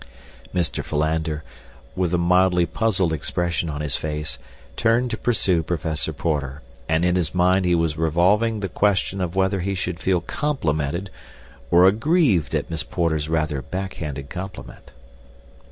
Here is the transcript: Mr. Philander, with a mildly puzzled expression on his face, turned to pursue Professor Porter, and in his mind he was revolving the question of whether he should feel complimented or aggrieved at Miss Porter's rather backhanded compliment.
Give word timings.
Mr. 0.51 0.83
Philander, 0.83 1.43
with 1.95 2.11
a 2.11 2.17
mildly 2.17 2.65
puzzled 2.65 3.13
expression 3.13 3.69
on 3.69 3.81
his 3.81 3.95
face, 3.95 4.39
turned 4.75 5.11
to 5.11 5.15
pursue 5.15 5.61
Professor 5.61 6.11
Porter, 6.11 6.63
and 6.89 7.05
in 7.05 7.15
his 7.15 7.35
mind 7.35 7.65
he 7.65 7.75
was 7.75 7.99
revolving 7.99 8.61
the 8.61 8.67
question 8.67 9.21
of 9.21 9.35
whether 9.35 9.59
he 9.59 9.75
should 9.75 9.99
feel 9.99 10.19
complimented 10.19 11.11
or 11.69 11.85
aggrieved 11.85 12.55
at 12.55 12.67
Miss 12.67 12.81
Porter's 12.81 13.29
rather 13.29 13.61
backhanded 13.61 14.27
compliment. 14.27 14.89